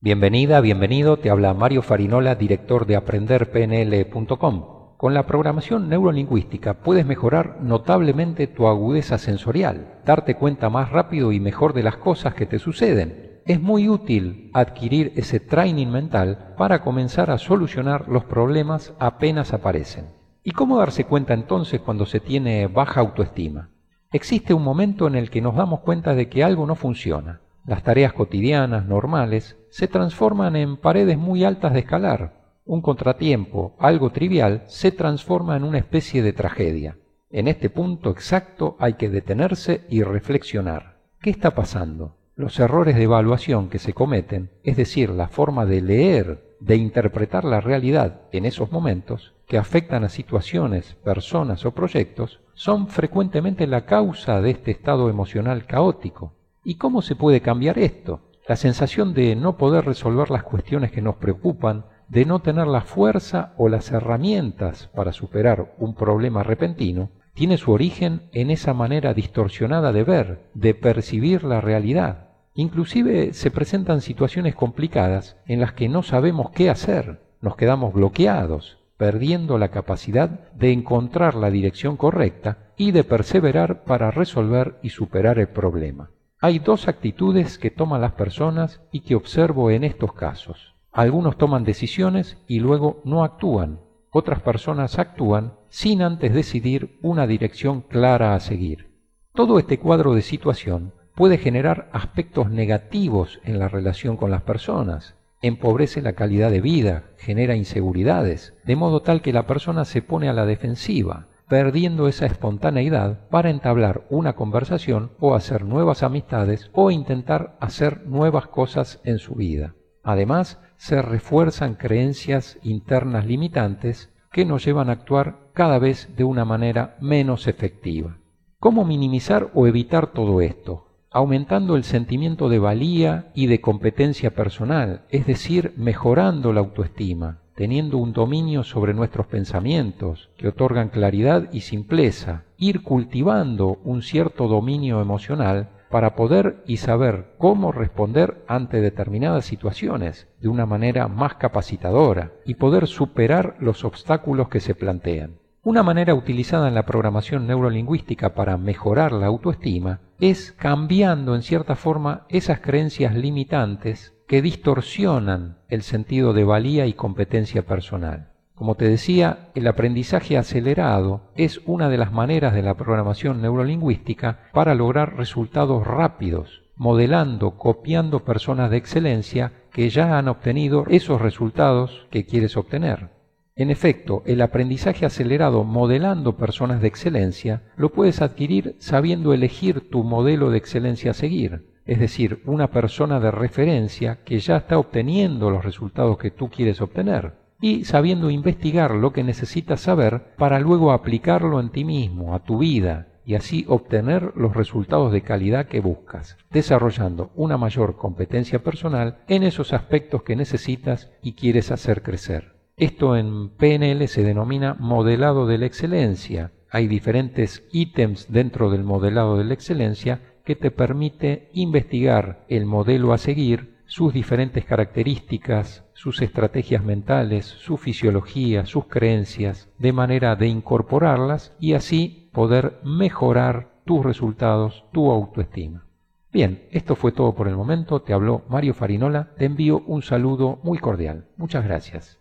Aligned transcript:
Bienvenida, 0.00 0.60
bienvenido, 0.60 1.16
te 1.16 1.28
habla 1.28 1.52
Mario 1.54 1.82
Farinola, 1.82 2.36
director 2.36 2.86
de 2.86 2.94
aprenderpnl.com. 2.94 4.94
Con 4.96 5.12
la 5.12 5.26
programación 5.26 5.88
neurolingüística 5.88 6.74
puedes 6.74 7.04
mejorar 7.04 7.58
notablemente 7.62 8.46
tu 8.46 8.68
agudeza 8.68 9.18
sensorial, 9.18 9.98
darte 10.06 10.36
cuenta 10.36 10.70
más 10.70 10.92
rápido 10.92 11.32
y 11.32 11.40
mejor 11.40 11.72
de 11.72 11.82
las 11.82 11.96
cosas 11.96 12.34
que 12.34 12.46
te 12.46 12.60
suceden. 12.60 13.40
Es 13.44 13.60
muy 13.60 13.88
útil 13.88 14.52
adquirir 14.54 15.14
ese 15.16 15.40
training 15.40 15.88
mental 15.88 16.54
para 16.56 16.82
comenzar 16.82 17.32
a 17.32 17.38
solucionar 17.38 18.06
los 18.06 18.22
problemas 18.22 18.94
apenas 19.00 19.52
aparecen. 19.52 20.06
¿Y 20.44 20.52
cómo 20.52 20.78
darse 20.78 21.06
cuenta 21.06 21.34
entonces 21.34 21.80
cuando 21.80 22.06
se 22.06 22.20
tiene 22.20 22.68
baja 22.68 23.00
autoestima? 23.00 23.70
Existe 24.12 24.54
un 24.54 24.62
momento 24.62 25.08
en 25.08 25.16
el 25.16 25.28
que 25.28 25.40
nos 25.40 25.56
damos 25.56 25.80
cuenta 25.80 26.14
de 26.14 26.28
que 26.28 26.44
algo 26.44 26.66
no 26.66 26.76
funciona. 26.76 27.40
Las 27.68 27.82
tareas 27.82 28.14
cotidianas, 28.14 28.86
normales, 28.86 29.58
se 29.68 29.88
transforman 29.88 30.56
en 30.56 30.78
paredes 30.78 31.18
muy 31.18 31.44
altas 31.44 31.74
de 31.74 31.80
escalar. 31.80 32.56
Un 32.64 32.80
contratiempo, 32.80 33.76
algo 33.78 34.08
trivial, 34.08 34.62
se 34.68 34.90
transforma 34.90 35.54
en 35.54 35.64
una 35.64 35.76
especie 35.76 36.22
de 36.22 36.32
tragedia. 36.32 36.96
En 37.28 37.46
este 37.46 37.68
punto 37.68 38.08
exacto 38.08 38.78
hay 38.78 38.94
que 38.94 39.10
detenerse 39.10 39.84
y 39.90 40.02
reflexionar. 40.02 40.96
¿Qué 41.20 41.28
está 41.28 41.54
pasando? 41.54 42.16
Los 42.36 42.58
errores 42.58 42.96
de 42.96 43.02
evaluación 43.02 43.68
que 43.68 43.78
se 43.78 43.92
cometen, 43.92 44.48
es 44.62 44.78
decir, 44.78 45.10
la 45.10 45.28
forma 45.28 45.66
de 45.66 45.82
leer, 45.82 46.56
de 46.60 46.76
interpretar 46.76 47.44
la 47.44 47.60
realidad 47.60 48.22
en 48.32 48.46
esos 48.46 48.72
momentos, 48.72 49.34
que 49.46 49.58
afectan 49.58 50.04
a 50.04 50.08
situaciones, 50.08 50.94
personas 51.04 51.66
o 51.66 51.72
proyectos, 51.72 52.40
son 52.54 52.88
frecuentemente 52.88 53.66
la 53.66 53.84
causa 53.84 54.40
de 54.40 54.52
este 54.52 54.70
estado 54.70 55.10
emocional 55.10 55.66
caótico. 55.66 56.37
¿Y 56.68 56.74
cómo 56.74 57.00
se 57.00 57.16
puede 57.16 57.40
cambiar 57.40 57.78
esto? 57.78 58.20
La 58.46 58.54
sensación 58.54 59.14
de 59.14 59.34
no 59.36 59.56
poder 59.56 59.86
resolver 59.86 60.30
las 60.30 60.42
cuestiones 60.42 60.92
que 60.92 61.00
nos 61.00 61.16
preocupan, 61.16 61.86
de 62.08 62.26
no 62.26 62.40
tener 62.40 62.66
la 62.66 62.82
fuerza 62.82 63.54
o 63.56 63.70
las 63.70 63.90
herramientas 63.90 64.90
para 64.94 65.14
superar 65.14 65.74
un 65.78 65.94
problema 65.94 66.42
repentino, 66.42 67.08
tiene 67.32 67.56
su 67.56 67.72
origen 67.72 68.28
en 68.34 68.50
esa 68.50 68.74
manera 68.74 69.14
distorsionada 69.14 69.92
de 69.92 70.04
ver, 70.04 70.50
de 70.52 70.74
percibir 70.74 71.42
la 71.42 71.62
realidad. 71.62 72.32
Inclusive 72.52 73.32
se 73.32 73.50
presentan 73.50 74.02
situaciones 74.02 74.54
complicadas 74.54 75.38
en 75.46 75.60
las 75.60 75.72
que 75.72 75.88
no 75.88 76.02
sabemos 76.02 76.50
qué 76.50 76.68
hacer, 76.68 77.22
nos 77.40 77.56
quedamos 77.56 77.94
bloqueados, 77.94 78.76
perdiendo 78.98 79.56
la 79.56 79.68
capacidad 79.68 80.28
de 80.52 80.72
encontrar 80.72 81.34
la 81.34 81.50
dirección 81.50 81.96
correcta 81.96 82.58
y 82.76 82.90
de 82.90 83.04
perseverar 83.04 83.84
para 83.84 84.10
resolver 84.10 84.76
y 84.82 84.90
superar 84.90 85.38
el 85.38 85.48
problema. 85.48 86.10
Hay 86.40 86.60
dos 86.60 86.86
actitudes 86.86 87.58
que 87.58 87.72
toman 87.72 88.00
las 88.00 88.12
personas 88.12 88.80
y 88.92 89.00
que 89.00 89.16
observo 89.16 89.72
en 89.72 89.82
estos 89.82 90.12
casos. 90.12 90.76
Algunos 90.92 91.36
toman 91.36 91.64
decisiones 91.64 92.38
y 92.46 92.60
luego 92.60 93.02
no 93.04 93.24
actúan. 93.24 93.80
Otras 94.10 94.40
personas 94.40 95.00
actúan 95.00 95.54
sin 95.68 96.00
antes 96.00 96.32
decidir 96.32 96.96
una 97.02 97.26
dirección 97.26 97.80
clara 97.80 98.36
a 98.36 98.40
seguir. 98.40 98.88
Todo 99.34 99.58
este 99.58 99.80
cuadro 99.80 100.14
de 100.14 100.22
situación 100.22 100.94
puede 101.16 101.38
generar 101.38 101.90
aspectos 101.92 102.50
negativos 102.50 103.40
en 103.42 103.58
la 103.58 103.66
relación 103.66 104.16
con 104.16 104.30
las 104.30 104.42
personas, 104.42 105.16
empobrece 105.42 106.02
la 106.02 106.12
calidad 106.12 106.52
de 106.52 106.60
vida, 106.60 107.10
genera 107.18 107.56
inseguridades, 107.56 108.54
de 108.64 108.76
modo 108.76 109.02
tal 109.02 109.22
que 109.22 109.32
la 109.32 109.46
persona 109.48 109.84
se 109.84 110.02
pone 110.02 110.28
a 110.28 110.32
la 110.32 110.46
defensiva, 110.46 111.26
perdiendo 111.48 112.08
esa 112.08 112.26
espontaneidad 112.26 113.26
para 113.28 113.50
entablar 113.50 114.04
una 114.10 114.34
conversación 114.34 115.12
o 115.18 115.34
hacer 115.34 115.64
nuevas 115.64 116.02
amistades 116.02 116.70
o 116.72 116.90
intentar 116.90 117.56
hacer 117.60 118.06
nuevas 118.06 118.46
cosas 118.48 119.00
en 119.04 119.18
su 119.18 119.34
vida. 119.34 119.74
Además, 120.02 120.60
se 120.76 121.02
refuerzan 121.02 121.74
creencias 121.74 122.58
internas 122.62 123.26
limitantes 123.26 124.12
que 124.30 124.44
nos 124.44 124.64
llevan 124.64 124.90
a 124.90 124.92
actuar 124.92 125.50
cada 125.54 125.78
vez 125.78 126.14
de 126.16 126.24
una 126.24 126.44
manera 126.44 126.96
menos 127.00 127.48
efectiva. 127.48 128.18
¿Cómo 128.60 128.84
minimizar 128.84 129.50
o 129.54 129.66
evitar 129.66 130.08
todo 130.08 130.40
esto? 130.40 130.86
Aumentando 131.10 131.76
el 131.76 131.84
sentimiento 131.84 132.48
de 132.48 132.58
valía 132.58 133.30
y 133.34 133.46
de 133.46 133.60
competencia 133.60 134.34
personal, 134.34 135.06
es 135.10 135.26
decir, 135.26 135.72
mejorando 135.76 136.52
la 136.52 136.60
autoestima, 136.60 137.40
teniendo 137.58 137.98
un 137.98 138.12
dominio 138.12 138.62
sobre 138.62 138.94
nuestros 138.94 139.26
pensamientos, 139.26 140.30
que 140.36 140.46
otorgan 140.46 140.90
claridad 140.90 141.48
y 141.50 141.62
simpleza, 141.62 142.44
ir 142.56 142.84
cultivando 142.84 143.80
un 143.82 144.02
cierto 144.02 144.46
dominio 144.46 145.00
emocional 145.00 145.70
para 145.90 146.14
poder 146.14 146.62
y 146.68 146.76
saber 146.76 147.34
cómo 147.36 147.72
responder 147.72 148.44
ante 148.46 148.80
determinadas 148.80 149.44
situaciones 149.44 150.28
de 150.40 150.46
una 150.46 150.66
manera 150.66 151.08
más 151.08 151.34
capacitadora 151.34 152.30
y 152.46 152.54
poder 152.54 152.86
superar 152.86 153.56
los 153.58 153.84
obstáculos 153.84 154.48
que 154.50 154.60
se 154.60 154.76
plantean. 154.76 155.38
Una 155.64 155.82
manera 155.82 156.14
utilizada 156.14 156.68
en 156.68 156.76
la 156.76 156.86
programación 156.86 157.48
neurolingüística 157.48 158.34
para 158.34 158.56
mejorar 158.56 159.10
la 159.10 159.26
autoestima 159.26 159.98
es 160.20 160.52
cambiando 160.52 161.34
en 161.34 161.42
cierta 161.42 161.74
forma 161.74 162.24
esas 162.28 162.60
creencias 162.60 163.16
limitantes 163.16 164.14
que 164.28 164.42
distorsionan 164.42 165.56
el 165.70 165.82
sentido 165.82 166.34
de 166.34 166.44
valía 166.44 166.86
y 166.86 166.92
competencia 166.92 167.62
personal. 167.62 168.28
Como 168.54 168.74
te 168.74 168.86
decía, 168.86 169.48
el 169.54 169.66
aprendizaje 169.66 170.36
acelerado 170.36 171.22
es 171.34 171.62
una 171.64 171.88
de 171.88 171.96
las 171.96 172.12
maneras 172.12 172.52
de 172.52 172.62
la 172.62 172.74
programación 172.74 173.40
neurolingüística 173.40 174.40
para 174.52 174.74
lograr 174.74 175.16
resultados 175.16 175.86
rápidos, 175.86 176.62
modelando, 176.76 177.56
copiando 177.56 178.24
personas 178.24 178.70
de 178.70 178.76
excelencia 178.76 179.52
que 179.72 179.88
ya 179.88 180.18
han 180.18 180.28
obtenido 180.28 180.84
esos 180.88 181.22
resultados 181.22 182.06
que 182.10 182.26
quieres 182.26 182.56
obtener. 182.58 183.08
En 183.56 183.70
efecto, 183.70 184.22
el 184.26 184.42
aprendizaje 184.42 185.06
acelerado 185.06 185.64
modelando 185.64 186.36
personas 186.36 186.82
de 186.82 186.88
excelencia 186.88 187.62
lo 187.76 187.92
puedes 187.92 188.20
adquirir 188.20 188.76
sabiendo 188.78 189.32
elegir 189.32 189.88
tu 189.88 190.04
modelo 190.04 190.50
de 190.50 190.58
excelencia 190.58 191.12
a 191.12 191.14
seguir 191.14 191.77
es 191.88 191.98
decir, 191.98 192.42
una 192.44 192.70
persona 192.70 193.18
de 193.18 193.30
referencia 193.30 194.18
que 194.24 194.38
ya 194.38 194.58
está 194.58 194.78
obteniendo 194.78 195.50
los 195.50 195.64
resultados 195.64 196.18
que 196.18 196.30
tú 196.30 196.50
quieres 196.50 196.80
obtener 196.80 197.32
y 197.60 197.84
sabiendo 197.84 198.30
investigar 198.30 198.94
lo 198.94 199.12
que 199.12 199.24
necesitas 199.24 199.80
saber 199.80 200.34
para 200.36 200.60
luego 200.60 200.92
aplicarlo 200.92 201.58
en 201.58 201.70
ti 201.70 201.84
mismo, 201.84 202.34
a 202.34 202.44
tu 202.44 202.58
vida, 202.58 203.08
y 203.24 203.34
así 203.34 203.64
obtener 203.68 204.32
los 204.36 204.54
resultados 204.54 205.12
de 205.12 205.22
calidad 205.22 205.66
que 205.66 205.80
buscas, 205.80 206.38
desarrollando 206.50 207.30
una 207.34 207.56
mayor 207.56 207.96
competencia 207.96 208.62
personal 208.62 209.18
en 209.26 209.42
esos 209.42 209.72
aspectos 209.72 210.22
que 210.22 210.36
necesitas 210.36 211.10
y 211.22 211.32
quieres 211.32 211.70
hacer 211.70 212.02
crecer. 212.02 212.54
Esto 212.76 213.16
en 213.16 213.48
PNL 213.48 214.06
se 214.08 214.22
denomina 214.22 214.76
modelado 214.78 215.46
de 215.46 215.58
la 215.58 215.66
excelencia. 215.66 216.52
Hay 216.70 216.86
diferentes 216.86 217.66
ítems 217.72 218.30
dentro 218.30 218.70
del 218.70 218.84
modelado 218.84 219.36
de 219.36 219.44
la 219.44 219.54
excelencia 219.54 220.20
que 220.48 220.56
te 220.56 220.70
permite 220.70 221.50
investigar 221.52 222.46
el 222.48 222.64
modelo 222.64 223.12
a 223.12 223.18
seguir, 223.18 223.76
sus 223.84 224.14
diferentes 224.14 224.64
características, 224.64 225.84
sus 225.92 226.22
estrategias 226.22 226.82
mentales, 226.82 227.44
su 227.44 227.76
fisiología, 227.76 228.64
sus 228.64 228.86
creencias, 228.86 229.68
de 229.78 229.92
manera 229.92 230.36
de 230.36 230.46
incorporarlas 230.46 231.54
y 231.60 231.74
así 231.74 232.30
poder 232.32 232.80
mejorar 232.82 233.68
tus 233.84 234.02
resultados, 234.02 234.86
tu 234.90 235.10
autoestima. 235.10 235.84
Bien, 236.32 236.66
esto 236.70 236.96
fue 236.96 237.12
todo 237.12 237.34
por 237.34 237.46
el 237.46 237.56
momento. 237.56 238.00
Te 238.00 238.14
habló 238.14 238.40
Mario 238.48 238.72
Farinola. 238.72 239.34
Te 239.36 239.44
envío 239.44 239.82
un 239.86 240.00
saludo 240.00 240.60
muy 240.62 240.78
cordial. 240.78 241.26
Muchas 241.36 241.62
gracias. 241.62 242.18